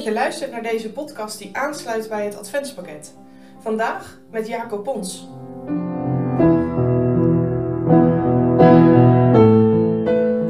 [0.00, 3.14] dat je luistert naar deze podcast die aansluit bij het Adventspakket.
[3.58, 5.28] Vandaag met Jacob Pons.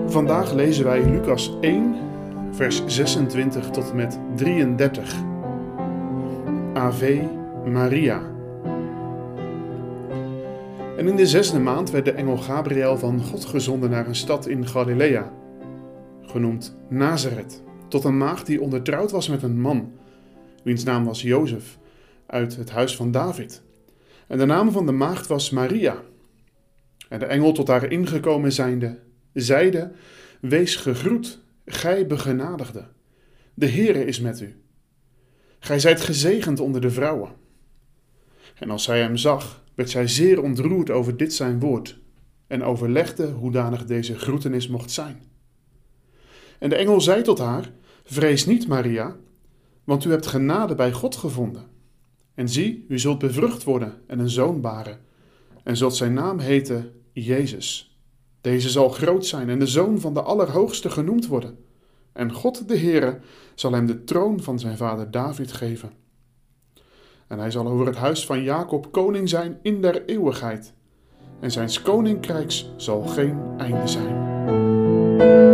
[0.07, 1.97] Vandaag lezen wij Lucas 1,
[2.51, 5.15] vers 26 tot en met 33.
[6.75, 7.29] Ave
[7.65, 8.21] Maria.
[10.97, 14.47] En in de zesde maand werd de engel Gabriel van God gezonden naar een stad
[14.47, 15.33] in Galilea,
[16.23, 19.93] genoemd Nazareth, tot een maagd die ondertrouwd was met een man,
[20.63, 21.79] wiens naam was Jozef,
[22.27, 23.63] uit het huis van David.
[24.27, 26.03] En de naam van de maagd was Maria.
[27.09, 28.99] En de engel tot haar ingekomen zijnde,
[29.33, 29.93] zeide,
[30.41, 32.87] Wees gegroet, gij begenadigde.
[33.55, 34.61] De Heere is met u.
[35.59, 37.31] Gij zijt gezegend onder de vrouwen.
[38.55, 41.99] En als zij hem zag, werd zij zeer ontroerd over dit zijn woord
[42.47, 45.23] en overlegde hoedanig deze groetenis mocht zijn.
[46.59, 47.71] En de engel zei tot haar:
[48.11, 49.17] Vrees niet, Maria,
[49.85, 51.67] want u hebt genade bij God gevonden.
[52.35, 54.99] En zie, u zult bevrucht worden en een zoon baren,
[55.63, 57.99] en zult zijn naam heten Jezus.
[58.41, 61.59] Deze zal groot zijn en de zoon van de Allerhoogste genoemd worden.
[62.13, 63.19] En God de Heere
[63.55, 65.93] zal hem de troon van zijn vader David geven.
[67.27, 70.73] En hij zal over het huis van Jacob koning zijn in der eeuwigheid.
[71.41, 75.50] En zijn koninkrijks zal geen einde zijn.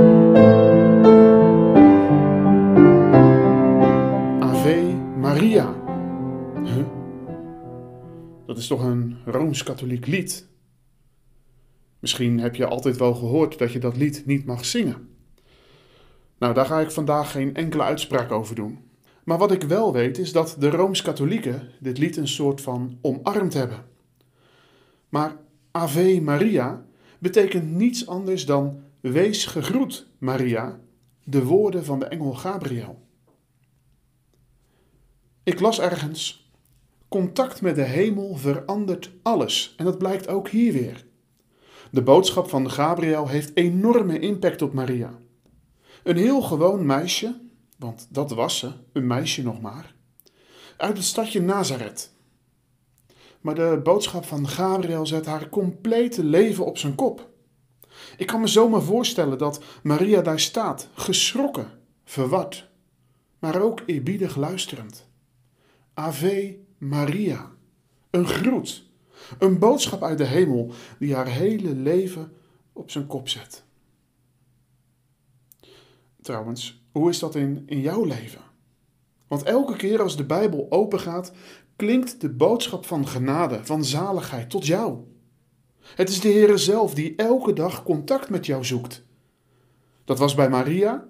[8.57, 10.49] Dat is toch een rooms-katholiek lied?
[11.99, 15.09] Misschien heb je altijd wel gehoord dat je dat lied niet mag zingen.
[16.39, 18.79] Nou, daar ga ik vandaag geen enkele uitspraak over doen.
[19.25, 23.53] Maar wat ik wel weet is dat de Rooms-Katholieken dit lied een soort van omarmd
[23.53, 23.85] hebben.
[25.09, 25.37] Maar
[25.71, 26.87] Ave Maria
[27.19, 30.81] betekent niets anders dan Wees gegroet, Maria,
[31.25, 33.07] de woorden van de engel Gabriel.
[35.43, 36.46] Ik las ergens:
[37.09, 39.75] Contact met de hemel verandert alles.
[39.77, 41.07] En dat blijkt ook hier weer.
[41.91, 45.19] De boodschap van Gabriel heeft enorme impact op Maria.
[46.03, 47.41] Een heel gewoon meisje,
[47.79, 49.95] want dat was ze, een meisje nog maar,
[50.77, 52.15] uit het stadje Nazareth.
[53.41, 57.29] Maar de boodschap van Gabriel zet haar complete leven op zijn kop.
[58.17, 61.71] Ik kan me zomaar voorstellen dat Maria daar staat, geschrokken,
[62.05, 62.69] verward,
[63.39, 65.09] maar ook eerbiedig luisterend.
[65.95, 67.51] Ave Maria,
[68.11, 68.85] een groet,
[69.39, 72.33] een boodschap uit de hemel die haar hele leven
[72.73, 73.65] op zijn kop zet.
[76.23, 78.41] Trouwens, hoe is dat in, in jouw leven?
[79.27, 81.33] Want elke keer als de Bijbel opengaat,
[81.77, 84.99] klinkt de boodschap van genade, van zaligheid tot jou.
[85.81, 89.05] Het is de Heere zelf die elke dag contact met jou zoekt.
[90.05, 91.07] Dat was bij Maria,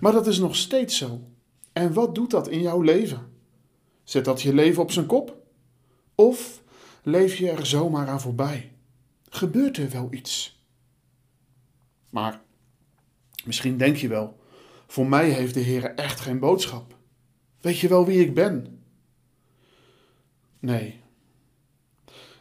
[0.00, 1.20] maar dat is nog steeds zo.
[1.72, 3.37] En wat doet dat in jouw leven?
[4.08, 5.36] Zet dat je leven op zijn kop?
[6.14, 6.62] Of
[7.02, 8.72] leef je er zomaar aan voorbij?
[9.28, 10.62] Gebeurt er wel iets?
[12.10, 12.40] Maar
[13.44, 14.40] misschien denk je wel,
[14.86, 16.96] voor mij heeft de Heer echt geen boodschap.
[17.60, 18.82] Weet je wel wie ik ben?
[20.58, 21.00] Nee.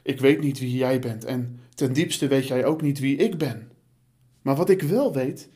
[0.01, 3.37] Ik weet niet wie jij bent en ten diepste weet jij ook niet wie ik
[3.37, 3.71] ben.
[4.41, 5.49] Maar wat ik wel weet,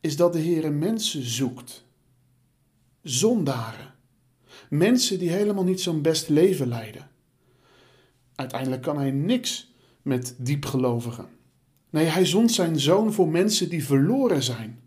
[0.00, 1.84] is dat de Heer mensen zoekt.
[3.02, 3.93] Zondaren.
[4.70, 7.08] Mensen die helemaal niet zo'n best leven leiden.
[8.34, 11.26] Uiteindelijk kan hij niks met diepgelovigen.
[11.90, 14.80] Nee, hij zond zijn zoon voor mensen die verloren zijn.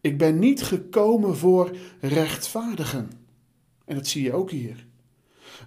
[0.00, 3.10] Ik ben niet gekomen voor rechtvaardigen.
[3.84, 4.86] En dat zie je ook hier.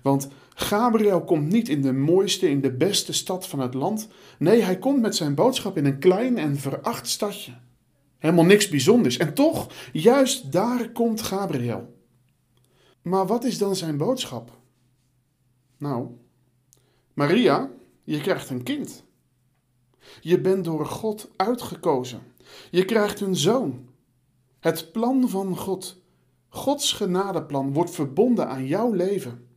[0.01, 4.07] Want Gabriel komt niet in de mooiste, in de beste stad van het land.
[4.39, 7.51] Nee, hij komt met zijn boodschap in een klein en veracht stadje.
[8.17, 9.17] Helemaal niks bijzonders.
[9.17, 11.98] En toch, juist daar komt Gabriel.
[13.09, 14.57] Maar wat is dan zijn boodschap?
[15.77, 16.07] Nou,
[17.13, 17.71] Maria,
[18.03, 19.03] je krijgt een kind.
[20.21, 22.21] Je bent door God uitgekozen.
[22.71, 23.87] Je krijgt een zoon.
[24.59, 26.01] Het plan van God,
[26.49, 29.47] Gods genadeplan, wordt verbonden aan jouw leven.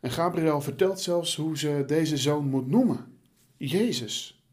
[0.00, 3.18] En Gabriel vertelt zelfs hoe ze deze zoon moet noemen:
[3.56, 4.44] Jezus.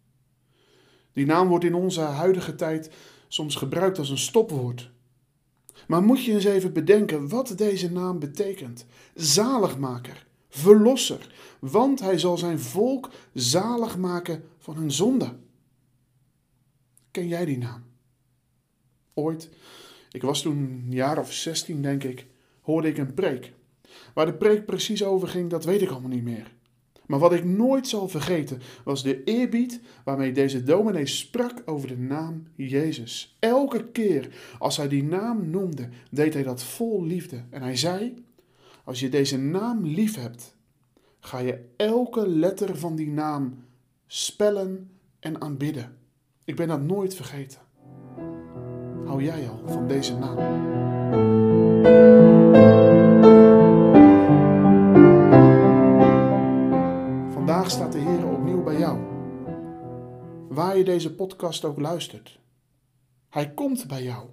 [1.13, 2.91] Die naam wordt in onze huidige tijd
[3.27, 4.95] soms gebruikt als een stopwoord.
[5.87, 12.37] Maar moet je eens even bedenken wat deze naam betekent: zaligmaker, verlosser, want hij zal
[12.37, 15.35] zijn volk zalig maken van hun zonde.
[17.11, 17.87] Ken jij die naam?
[19.17, 19.49] ooit,
[20.11, 22.25] ik was toen een jaar of 16 denk ik,
[22.61, 23.53] hoorde ik een preek.
[24.13, 26.51] Waar de preek precies over ging, dat weet ik allemaal niet meer.
[27.07, 31.97] Maar wat ik nooit zal vergeten was de eerbied waarmee deze dominee sprak over de
[31.97, 33.37] naam Jezus.
[33.39, 37.43] Elke keer als hij die naam noemde, deed hij dat vol liefde.
[37.49, 38.25] En hij zei:
[38.83, 40.55] Als je deze naam lief hebt,
[41.19, 43.63] ga je elke letter van die naam
[44.07, 44.89] spellen
[45.19, 45.97] en aanbidden.
[46.45, 47.59] Ik ben dat nooit vergeten.
[49.05, 51.46] Hou jij al van deze naam?
[57.67, 58.99] Staat de Heer opnieuw bij jou.
[60.49, 62.39] Waar je deze podcast ook luistert.
[63.29, 64.27] Hij komt bij jou.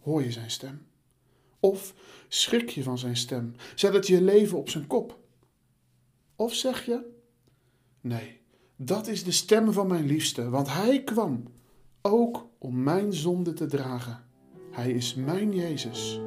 [0.00, 0.86] Hoor je zijn stem?
[1.60, 1.94] Of
[2.28, 3.54] schrik je van zijn stem?
[3.74, 5.18] Zet het je leven op zijn kop?
[6.36, 7.00] Of zeg je:
[8.00, 8.40] Nee,
[8.76, 11.42] dat is de stem van mijn liefste, want hij kwam
[12.02, 14.24] ook om mijn zonde te dragen.
[14.70, 16.20] Hij is mijn Jezus.